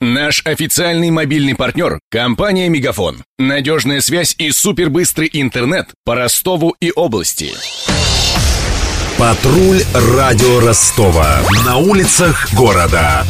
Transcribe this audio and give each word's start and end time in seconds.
Наш 0.00 0.42
официальный 0.44 1.10
мобильный 1.10 1.54
партнер– 1.54 2.00
компания 2.10 2.68
«Мегафон». 2.68 3.24
Надежная 3.38 4.02
связь 4.02 4.34
и 4.36 4.50
супербыстрый 4.50 5.30
интернет 5.32 5.88
по 6.04 6.14
Ростову 6.14 6.76
и 6.80 6.92
области. 6.94 7.54
Патруль 9.16 9.82
радио 9.94 10.60
Ростова. 10.60 11.40
На 11.64 11.78
улицах 11.78 12.52
города. 12.52 13.24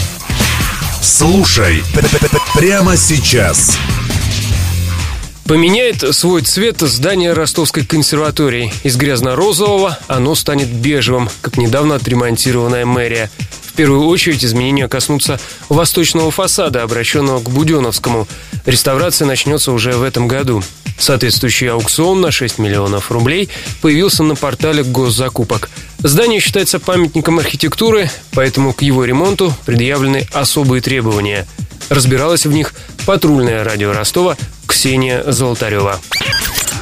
Слушай 1.01 1.85
прямо 2.57 2.97
сейчас. 2.97 3.79
Поменяет 5.45 6.01
свой 6.17 6.43
цвет 6.43 6.81
здание 6.81 7.33
Ростовской 7.33 7.85
консерватории. 7.87 8.73
Из 8.83 8.97
грязно-розового 8.97 10.01
оно 10.09 10.35
станет 10.35 10.67
бежевым, 10.67 11.29
как 11.43 11.59
недавно 11.59 11.95
отремонтированная 11.95 12.85
мэрия. 12.85 13.31
Первую 13.77 14.07
очередь 14.07 14.43
изменения 14.43 14.89
коснутся 14.89 15.39
восточного 15.69 16.31
фасада, 16.31 16.83
обращенного 16.83 17.41
к 17.41 17.51
Буденовскому. 17.51 18.27
Реставрация 18.65 19.27
начнется 19.27 19.71
уже 19.71 19.93
в 19.93 20.03
этом 20.03 20.29
году. 20.29 20.63
Соответствующий 20.99 21.71
аукцион 21.71 22.23
на 22.23 22.31
6 22.31 22.59
миллионов 22.59 23.11
рублей 23.11 23.51
появился 23.83 24.23
на 24.23 24.35
портале 24.35 24.83
госзакупок. 24.83 25.69
Здание 25.99 26.41
считается 26.41 26.81
памятником 26.81 27.39
архитектуры, 27.39 28.11
поэтому 28.33 28.73
к 28.73 28.81
его 28.81 29.05
ремонту 29.05 29.53
предъявлены 29.67 30.27
особые 30.33 30.81
требования. 30.81 31.47
Разбиралась 31.91 32.47
в 32.47 32.53
них 32.53 32.73
патрульное 33.05 33.63
радио 33.63 33.93
Ростова 33.93 34.39
Ксения 34.67 35.23
Золотарева. 35.31 36.01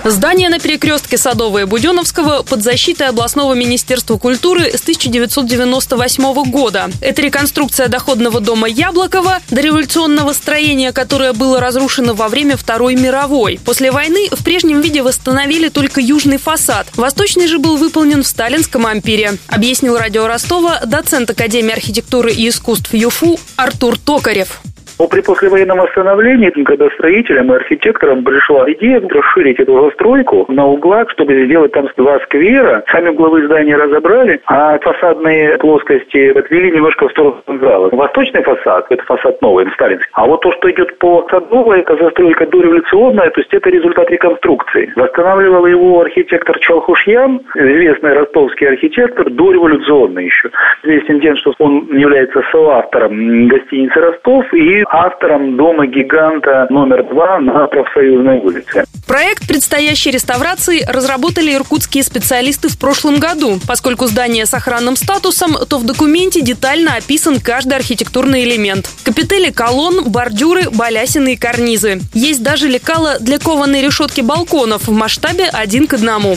Здание 0.05 0.51
на 0.51 0.59
перекрестке 0.59 1.17
Садового 1.17 1.63
и 1.63 1.65
Буденовского 1.65 2.43
под 2.43 2.63
защитой 2.63 3.09
областного 3.09 3.55
министерства 3.55 4.19
культуры 4.19 4.71
с 4.71 4.83
1998 4.83 6.51
года. 6.51 6.91
Это 7.01 7.23
реконструкция 7.23 7.89
доходного 7.89 8.41
дома 8.41 8.69
Яблокова, 8.69 9.41
дореволюционного 9.51 10.35
строения, 10.35 10.93
которое 10.93 11.33
было 11.33 11.59
разрушено 11.59 12.13
во 12.13 12.29
время 12.29 12.59
Второй 12.59 12.97
мировой. 12.97 13.59
После 13.65 13.91
войны 13.91 14.29
в 14.31 14.45
прежнем 14.45 14.83
виде 14.83 15.03
восстановили 15.03 15.71
только 15.71 16.03
южный 16.03 16.37
фасад. 16.37 16.87
Восточный 16.97 17.47
же 17.47 17.59
был 17.59 17.79
выполнен 17.79 18.23
в 18.23 18.27
сталинском 18.27 18.85
ампире, 18.85 19.39
объяснил 19.49 19.97
радио 19.97 20.27
Ростова 20.27 20.83
доцент 20.85 21.31
Академии 21.31 21.73
архитектуры 21.73 22.31
и 22.31 22.47
искусств 22.47 22.93
ЮФУ 22.93 23.41
Артур 23.57 23.99
Токарев. 23.99 24.61
Но 24.99 25.09
при 25.09 25.23
послевоенном 25.23 25.79
восстановлении, 25.79 26.51
когда 26.51 26.89
строителям 26.91 27.53
и 27.53 27.57
архитекторам 27.57 28.23
пришла 28.25 28.71
идея 28.73 29.01
расширить 29.01 29.59
эту 29.59 29.81
застройку 29.83 30.45
на 30.49 30.67
углах, 30.67 31.11
чтобы 31.11 31.47
сделать 31.47 31.73
там 31.73 31.89
два 31.97 32.21
сквера, 32.21 32.85
сами 32.91 33.09
угловые 33.09 33.47
здания 33.47 33.77
разобрали, 33.77 34.41
а 34.47 34.79
фасадные 34.79 35.59
плоскости 35.59 36.37
отвели 36.37 36.71
немножко 36.71 37.09
в 37.09 37.11
сторону 37.11 37.43
зала. 37.61 37.89
Восточный 37.93 38.43
фасад, 38.43 38.87
это 38.91 39.03
фасад 39.05 39.43
новый, 39.43 39.67
сталинский. 39.75 40.11
А 40.13 40.27
вот 40.27 40.43
то, 40.43 40.53
что 40.53 40.71
идет 40.71 40.97
по 40.99 41.27
Садовой, 41.31 41.81
это 41.81 41.97
застройка 41.97 42.47
дореволюционная, 42.47 43.31
то 43.31 43.41
есть 43.41 43.53
это 43.53 43.71
результат 43.71 44.11
реконструкции. 44.11 44.93
Восстанавливал 44.95 45.67
его 45.67 46.01
архитектор 46.01 46.59
Чалхушьян, 46.61 47.41
известный 47.57 48.15
ростовский 48.15 48.69
архитектор, 48.69 49.29
дореволюционный 49.29 50.27
еще. 50.27 50.51
Известен 50.83 51.21
тем, 51.21 51.37
что 51.37 51.55
он 51.59 51.89
является 51.97 52.43
соавтором 52.53 53.49
гостиницы 53.49 54.01
«Ростов» 54.01 54.53
и 54.53 54.84
автором 54.89 55.57
дома-гиганта 55.57 56.67
номер 56.71 57.05
два 57.09 57.39
на 57.41 57.67
профсоюзной 57.67 58.39
улице. 58.41 58.85
Проект 59.07 59.47
предстоящей 59.47 60.11
реставрации 60.11 60.83
разработали 60.87 61.53
иркутские 61.53 62.03
специалисты 62.03 62.69
в 62.69 62.79
прошлом 62.79 63.19
году. 63.19 63.59
Поскольку 63.69 64.07
здание 64.07 64.47
с 64.47 64.55
охранным 64.55 64.97
статусом, 64.97 65.57
то 65.69 65.79
в 65.79 65.85
документе 65.85 66.41
детально 66.41 66.97
описан 66.97 67.39
каждый 67.39 67.75
архитектурный 67.75 68.45
элемент. 68.45 68.89
Капители 69.05 69.51
колонн, 69.51 70.05
бордюры, 70.11 70.71
балясины 70.71 71.35
и 71.35 71.37
карнизы. 71.37 72.01
Есть 72.15 72.43
даже 72.43 72.67
лекала 72.67 73.19
для 73.21 73.39
кованой 73.39 73.83
решетки 73.83 74.23
балконов 74.23 74.89
в 74.89 74.93
масштабе 74.93 75.49
один 75.53 75.87
к 75.87 75.95
одному. 75.95 76.37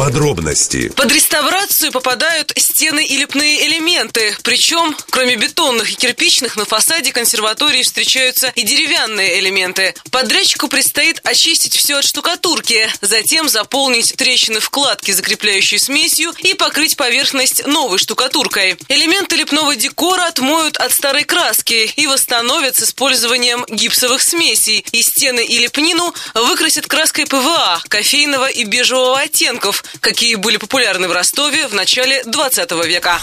Подробности. 0.00 0.88
Под 0.96 1.12
реставрацию 1.12 1.92
попадают 1.92 2.54
стены 2.56 3.04
и 3.04 3.18
лепные 3.18 3.66
элементы. 3.66 4.34
Причем, 4.42 4.96
кроме 5.10 5.36
бетонных 5.36 5.90
и 5.92 5.94
кирпичных, 5.94 6.56
на 6.56 6.64
фасаде 6.64 7.12
консерватории 7.12 7.82
встречаются 7.82 8.50
и 8.56 8.62
деревянные 8.62 9.40
элементы. 9.40 9.94
Подрядчику 10.10 10.68
предстоит 10.68 11.20
очистить 11.22 11.76
все 11.76 11.98
от 11.98 12.04
штукатурки, 12.04 12.88
затем 13.02 13.46
заполнить 13.50 14.14
трещины 14.16 14.60
в 14.60 14.66
кладке, 14.66 15.10
закрепляющей 15.10 15.78
смесью, 15.78 16.32
и 16.38 16.54
покрыть 16.54 16.96
поверхность 16.96 17.66
новой 17.66 17.98
штукатуркой. 17.98 18.78
Элементы 18.88 19.36
лепного 19.36 19.76
декора 19.76 20.28
отмоют 20.28 20.78
от 20.78 20.92
старой 20.92 21.24
краски 21.24 21.92
и 21.94 22.06
восстановят 22.06 22.74
с 22.74 22.84
использованием 22.84 23.66
гипсовых 23.68 24.22
смесей. 24.22 24.82
И 24.92 25.02
стены 25.02 25.44
и 25.44 25.58
лепнину 25.58 26.14
выкрасят 26.32 26.86
краской 26.86 27.26
ПВА, 27.26 27.82
кофейного 27.88 28.48
и 28.48 28.64
бежевого 28.64 29.20
оттенков, 29.20 29.84
какие 30.00 30.36
были 30.36 30.56
популярны 30.56 31.08
в 31.08 31.12
Ростове 31.12 31.66
в 31.68 31.74
начале 31.74 32.22
20 32.24 32.70
века. 32.86 33.18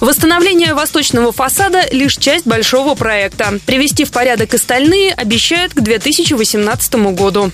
Восстановление 0.00 0.74
восточного 0.74 1.32
фасада– 1.32 1.86
лишь 1.90 2.16
часть 2.16 2.46
большого 2.46 2.94
проекта. 2.94 3.58
Привести 3.64 4.04
в 4.04 4.10
порядок 4.10 4.52
остальные 4.52 5.14
обещают 5.14 5.72
к 5.72 5.80
2018 5.80 6.94
году. 7.14 7.50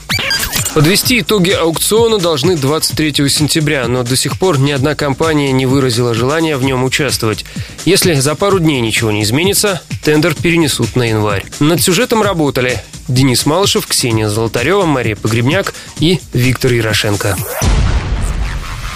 Подвести 0.75 1.21
итоги 1.21 1.51
аукциона 1.51 2.19
должны 2.19 2.57
23 2.57 3.29
сентября, 3.29 3.87
но 3.87 4.03
до 4.03 4.17
сих 4.17 4.39
пор 4.39 4.59
ни 4.59 4.73
одна 4.73 4.95
компания 4.95 5.53
не 5.53 5.67
выразила 5.67 6.15
желания 6.15 6.57
в 6.57 6.65
нем 6.65 6.83
участвовать. 6.83 7.45
Если 7.85 8.15
за 8.15 8.35
пару 8.35 8.59
дней 8.59 8.81
ничего 8.81 9.13
не 9.13 9.23
изменится, 9.23 9.83
тендер 10.03 10.35
перенесут 10.35 10.97
на 10.97 11.05
январь. 11.05 11.45
Над 11.61 11.81
сюжетом 11.81 12.23
работали 12.23 12.83
Денис 13.07 13.47
Малышев, 13.47 13.87
Ксения 13.87 14.29
Золотарева, 14.29 14.85
Мария 14.85 15.15
Погребняк 15.15 15.75
и 16.01 16.21
Виктор 16.33 16.73
Ярошенко. 16.73 17.37